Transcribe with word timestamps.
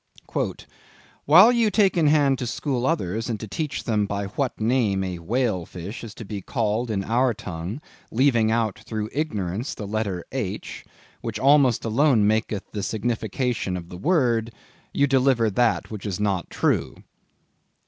"While 1.27 1.51
you 1.51 1.69
take 1.69 1.95
in 1.95 2.07
hand 2.07 2.39
to 2.39 2.47
school 2.47 2.87
others, 2.87 3.29
and 3.29 3.39
to 3.39 3.47
teach 3.47 3.83
them 3.83 4.07
by 4.07 4.25
what 4.25 4.59
name 4.59 5.03
a 5.03 5.19
whale 5.19 5.63
fish 5.67 6.03
is 6.03 6.15
to 6.15 6.25
be 6.25 6.41
called 6.41 6.89
in 6.89 7.03
our 7.03 7.35
tongue, 7.35 7.81
leaving 8.09 8.49
out, 8.49 8.79
through 8.79 9.11
ignorance, 9.13 9.75
the 9.75 9.85
letter 9.85 10.25
H, 10.31 10.83
which 11.21 11.37
almost 11.37 11.85
alone 11.85 12.25
maketh 12.25 12.65
up 12.65 12.71
the 12.71 12.81
signification 12.81 13.77
of 13.77 13.89
the 13.89 13.97
word, 13.99 14.51
you 14.91 15.05
deliver 15.05 15.51
that 15.51 15.91
which 15.91 16.07
is 16.07 16.19
not 16.19 16.49
true." 16.49 17.03